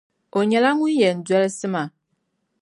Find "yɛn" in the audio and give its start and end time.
0.99-1.17